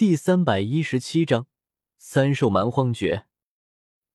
[0.00, 1.46] 第三百一十七章
[1.98, 3.26] 三兽蛮荒诀。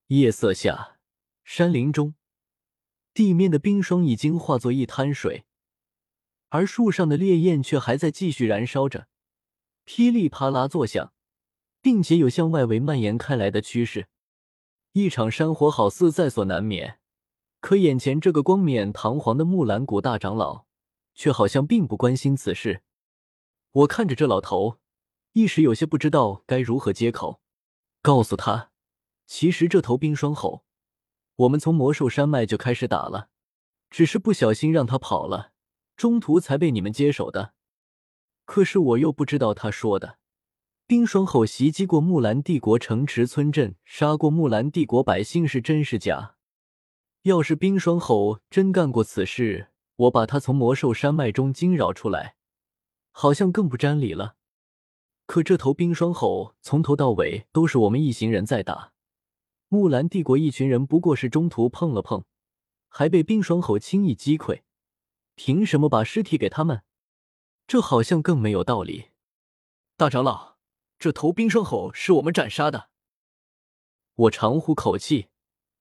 [0.08, 0.98] 夜色下，
[1.44, 2.16] 山林中，
[3.14, 5.44] 地面的冰霜已经化作一滩水，
[6.48, 9.06] 而树上的烈焰却还在继续燃烧着，
[9.84, 11.12] 噼里啪啦作响，
[11.80, 14.08] 并且有向外围蔓延开来的趋势。
[14.90, 16.98] 一场山火好似在所难免，
[17.60, 20.66] 可眼前这个冠冕堂皇的木兰谷大长老，
[21.14, 22.82] 却好像并不关心此事。
[23.70, 24.80] 我看着这老头，
[25.36, 27.42] 一时有些不知道该如何接口，
[28.00, 28.70] 告诉他。
[29.26, 30.64] 其实这头冰霜吼，
[31.36, 33.28] 我们从魔兽山脉就开始打了，
[33.90, 35.52] 只是不小心让他跑了，
[35.94, 37.52] 中途才被你们接手的。
[38.46, 40.16] 可是我又不知道他说的
[40.86, 46.36] 冰霜吼袭击过木兰帝国城池村镇，杀过木兰帝国百姓是真是假？
[47.24, 52.36] 要是冰霜吼真干过此事，我把他从魔兽山脉中惊扰出来，
[53.10, 54.36] 好像更不沾理了。
[55.26, 58.92] 可这头冰霜吼从头到尾都是我们一行人在打。
[59.68, 62.24] 木兰帝国一群人不过是中途碰了碰，
[62.88, 64.62] 还被冰霜吼轻易击溃，
[65.34, 66.82] 凭什么把尸体给他们？
[67.66, 69.06] 这好像更没有道理。
[69.96, 70.56] 大长老，
[70.98, 72.90] 这头冰霜吼是我们斩杀的。
[74.14, 75.28] 我长呼口气，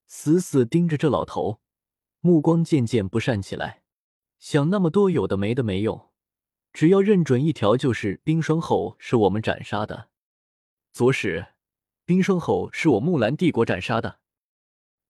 [0.07, 1.61] 死死盯着这老头，
[2.21, 3.83] 目光渐渐不善起来。
[4.39, 6.09] 想那么多有的没的没用，
[6.75, 10.09] 只要认准一条，就是冰霜吼是我们斩杀的。
[10.91, 11.53] 左使。
[12.03, 14.19] 冰霜吼是我木兰帝国斩杀的。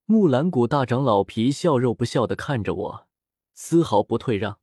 [0.05, 3.07] 木兰谷大长老皮笑肉不笑的看着我，
[3.55, 4.59] 丝毫不退让。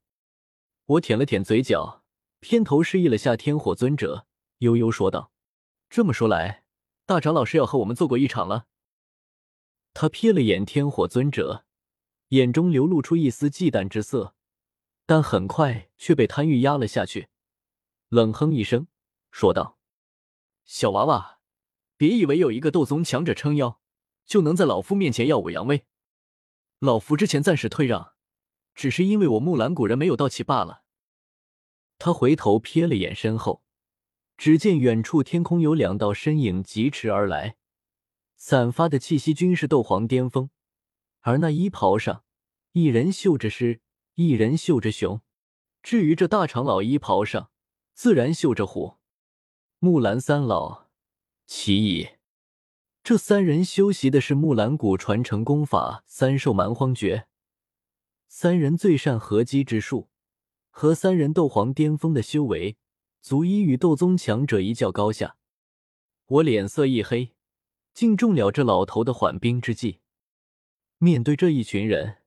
[0.87, 2.05] 我舔了舔嘴角，
[2.39, 4.29] 偏头示意了下天火尊者，
[4.59, 5.33] 悠悠说道
[5.91, 6.63] ：“这么说来，
[7.05, 8.67] 大长老是要和我们做过一场了。”
[9.93, 11.65] 他瞥了眼天火尊者，
[12.29, 14.37] 眼中流露出一丝忌惮之色，
[15.07, 17.29] 但很快却被贪欲压了下去，
[18.09, 18.87] 冷哼一声，
[19.31, 19.79] 说道
[20.65, 21.41] ：“小娃娃。”
[21.97, 23.81] 别以为有一个斗宗强者撑腰，
[24.27, 25.85] 就能在老夫面前耀武扬威。
[26.81, 28.15] 老夫之前暂时退让，
[28.75, 30.83] 只是因为我木兰谷人没有到齐罢了。
[31.99, 33.63] 他回头瞥了眼身后，
[34.37, 37.57] 只见远处天空有两道身影疾驰而来，
[38.35, 40.51] 散发的气息均是斗皇巅峰，
[41.21, 42.25] 而那衣袍上，
[42.73, 43.82] 一人绣着诗，
[44.15, 45.21] 一人绣着熊。
[45.83, 47.51] 至于这大长老衣袍上，
[47.95, 48.99] 自然绣着虎。
[49.79, 50.89] 木兰三老。
[51.47, 52.09] 其一，
[53.03, 57.27] 这三人修习的是木兰谷传承功法三兽蛮荒诀。
[58.29, 60.09] 三人最善合击之术，
[60.71, 62.77] 和三人斗皇巅峰的修为，
[63.21, 65.37] 足以与斗宗强者一较高下。
[66.27, 67.35] 我脸色一黑，
[67.93, 70.01] 竟中了这老头的缓兵之计。
[70.99, 72.19] 面对这一群人，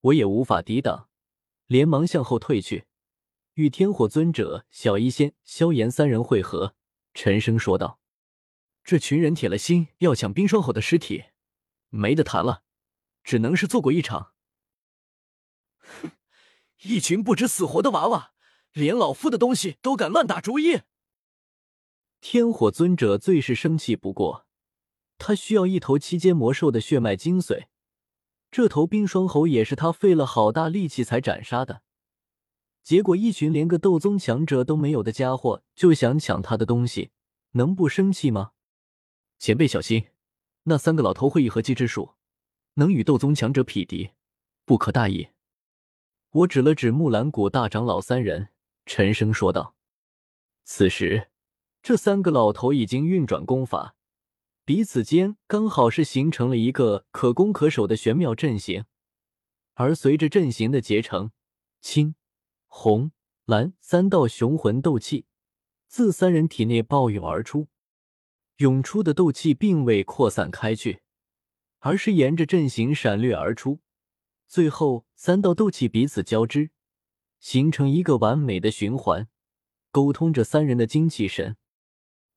[0.00, 1.08] 我也无法抵挡，
[1.66, 2.86] 连忙向后退去，
[3.54, 6.74] 与天火尊者、小医仙、萧炎三人会合，
[7.14, 8.00] 沉声说道。
[8.84, 11.24] 这群人铁了心要抢冰霜吼的尸体，
[11.88, 12.62] 没得谈了，
[13.24, 14.32] 只能是做过一场。
[15.78, 16.12] 哼，
[16.82, 18.32] 一群不知死活的娃娃，
[18.72, 20.82] 连老夫的东西都敢乱打主意。
[22.20, 24.46] 天火尊者最是生气不过，
[25.18, 27.66] 他需要一头七阶魔兽的血脉精髓，
[28.56, 31.82] 这头冰霜猴也是他费了好大力气才斩杀的，
[32.82, 37.10] 结果一群连个斗宗强者都没有的家伙就想抢他的东西，
[37.50, 38.52] 能不生气吗？
[39.38, 40.06] 前辈小心，
[40.62, 42.14] 那三个老头会一合击之术，
[42.76, 44.12] 能与斗宗强者匹敌，
[44.64, 45.28] 不可大意。
[46.30, 48.48] 我指了指木兰谷大长老三人，
[48.86, 49.74] 沉声说道。
[50.64, 51.28] 此时，
[51.82, 53.95] 这三个老头已经运转功法，
[54.66, 58.84] 彼此间刚好是形成了一个可攻可守的玄妙阵型。
[59.74, 61.30] 而随着阵型的结成，
[61.80, 62.16] 青、
[62.66, 63.12] 红、
[63.44, 65.26] 蓝三道雄浑斗气
[65.86, 67.68] 自三人体内暴涌而出。
[68.56, 71.00] 涌出的斗气并未扩散开去，
[71.78, 73.78] 而是沿着阵型闪掠而出，
[74.48, 76.70] 最后三道斗气彼此交织，
[77.38, 79.28] 形成一个完美的循环，
[79.92, 81.56] 沟通着三人的精气神。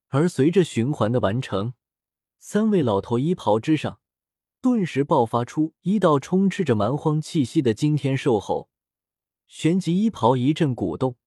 [0.10, 1.74] 而随着循环的完成，
[2.40, 4.00] 三位老头衣袍之上
[4.62, 8.70] 顿时爆发出一道充斥着蛮荒气息的惊天兽吼，
[9.46, 11.18] 旋即衣袍一阵鼓动，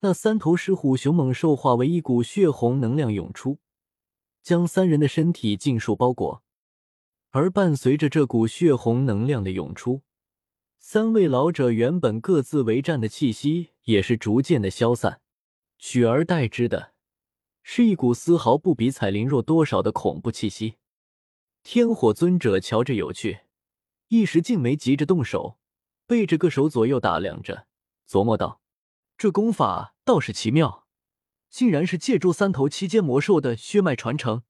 [0.00, 3.58] 那三头狮虎凶猛兽化为一股血红能量涌出。
[4.42, 6.42] 将三人的身体尽数包裹，
[7.30, 10.02] 而伴随着这股血红能量的涌出，
[10.78, 15.20] 三位老者原本各自为战的气息也是逐渐的消散，
[15.78, 16.94] 取而代之的
[17.62, 20.76] 是一股丝毫不比彩铃弱多少的恐怖气息。
[21.62, 23.40] 天火尊者瞧着有趣，
[24.08, 25.58] 一时竟没急着动手，
[26.06, 27.66] 背着个手左右打量着，
[28.08, 28.60] 琢磨道
[29.18, 30.86] ：“这功法倒是奇妙，
[31.50, 34.42] 竟然是借助三头七阶魔兽的血脉传承，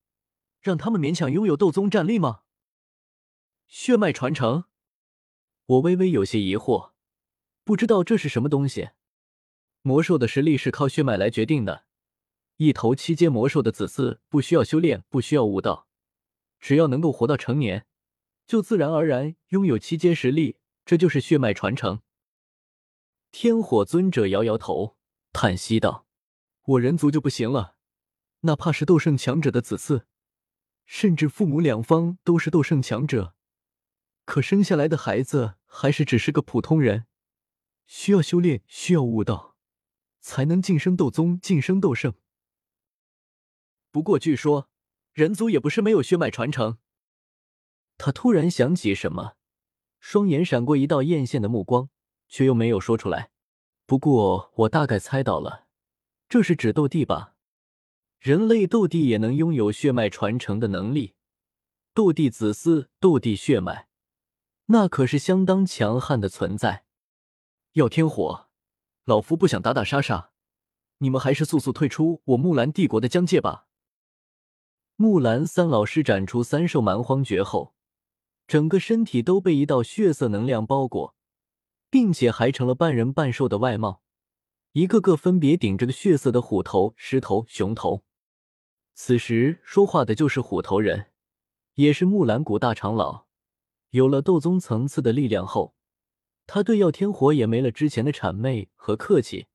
[0.61, 2.43] 让他们勉强拥有斗宗战力吗？
[3.67, 4.65] 血脉传承，
[5.67, 6.93] 我微微有些疑惑，
[7.65, 8.91] 不知道这是什么东西。
[9.83, 11.87] 魔兽的实力是靠血脉来决定的，
[12.61, 15.89] 一头七阶魔兽的子嗣不需要修炼，不需要悟道，
[16.59, 17.87] 只要能够活到成年，
[18.47, 22.03] 就自然而然拥有七阶实力，这就是血脉传承。
[23.33, 24.99] 天火尊者摇摇头，
[25.33, 26.07] 叹息道。
[26.62, 27.77] 我人族就不行了，
[28.41, 30.03] 哪怕是斗圣强者的子嗣，
[30.85, 33.35] 甚至父母两方都是斗圣强者，
[34.27, 37.07] 可生下来的孩子还是只是个普通人，
[37.87, 39.57] 需要修炼，需要悟道，
[40.21, 42.12] 才能晋升斗宗，晋升斗圣。
[43.91, 44.69] 不过据说
[45.13, 46.79] 人族也不是没有血脉传承。
[47.99, 49.35] 他突然想起什么，
[49.99, 51.91] 双眼闪过一道艳羡的目光，
[52.29, 53.31] 却又没有说出来。
[53.87, 55.67] 不过我大概猜到了。
[56.29, 57.35] 这是指斗帝吧？
[58.21, 61.15] 人类斗帝也能拥有血脉传承的能力，
[61.93, 63.89] 斗帝子嗣、斗帝血脉，
[64.67, 66.85] 那可是相当强悍的存在。
[67.73, 68.49] 耀天火，
[69.05, 70.31] 老夫不想打打杀杀，
[70.99, 73.67] 你们还是速速退出我木兰帝国的疆界吧。
[75.02, 77.73] 木兰三老施展出三兽蛮荒诀后，
[78.47, 81.14] 整个身体都被一道血色能量包裹，
[81.88, 84.02] 并且还成了半人半兽的外貌。
[84.73, 88.05] 一个个分别顶着个血色的虎头、狮头、熊头。
[88.93, 91.06] 此时说话的就是虎头人，
[91.76, 93.25] 也是木兰谷大长老。
[93.93, 95.75] 有了斗宗层次的力量后，
[96.47, 99.47] 他对耀天火也没了之前的谄媚和客气，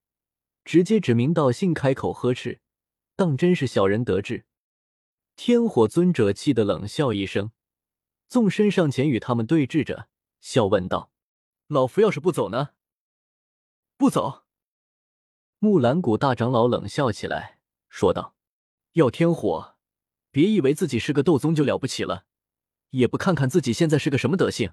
[0.64, 2.62] 直接指名道姓开口呵斥，
[3.16, 4.46] 当真是小人得志。
[5.36, 7.52] 天火尊者气得冷笑一声，
[8.28, 10.08] 纵身上前与他们对峙着，
[10.40, 11.12] 笑问道
[11.68, 12.70] ：“老夫要是不走呢？
[13.98, 14.44] 不走。”
[15.60, 17.60] 木兰谷大长老冷笑起来，
[17.90, 18.36] 说道
[18.94, 19.76] ：“要天火，
[20.32, 22.26] 别以为自己是个斗宗就了不起了，
[22.92, 24.72] 也不看看自己现在是个什么德行，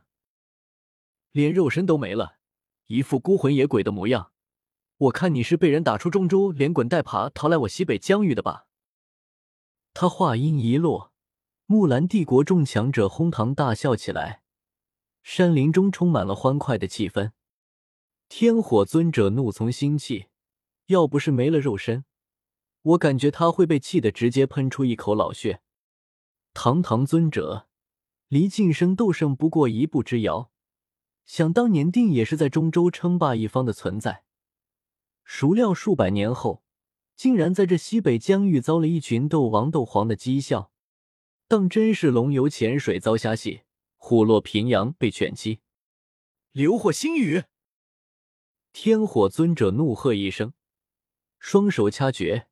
[1.33, 2.39] 连肉身都没了，
[2.87, 4.33] 一副孤魂野鬼的模样。
[4.97, 8.67] 我看你是被人打出中州，连滚带爬逃来我西北疆域的吧？”
[9.95, 11.13] 他话音一落，
[11.67, 14.43] 木兰帝国众强者哄堂大笑起来，
[15.23, 17.33] 山林中充满了欢快的气氛。
[18.29, 20.27] 天火尊者怒从心起。
[20.87, 22.05] 要不是没了肉身，
[22.83, 25.63] 我感觉他会被气得直接喷出一口老血。
[26.53, 27.69] 堂堂尊者，
[28.29, 30.51] 离晋升斗圣不过一步之遥，
[31.25, 34.25] 想当年定也是在中州称霸一方的存在。
[35.23, 36.63] 孰料数百年后，
[37.23, 40.73] 竟然在这西北疆域遭了一群斗王、斗皇的讥笑，
[41.47, 43.61] 当真是龙游浅水遭虾戏，
[43.97, 45.61] 虎落平阳被犬欺。
[46.51, 47.45] 流火星雨，
[48.73, 50.53] 天火尊者怒喝一声。
[51.39, 52.49] 双手掐诀，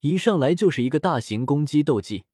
[0.00, 2.24] 一上来就是一个大型攻击斗技。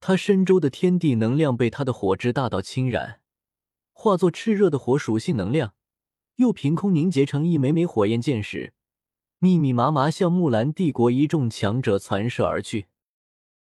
[0.00, 3.22] 他身周的天地能量被他的火之大道侵染，
[3.94, 5.72] 化作炽热的火属性能量，
[6.36, 8.74] 又凭空凝结成一枚枚火焰箭矢，
[9.42, 12.89] 密密麻麻向木兰帝国一众强者传射而去。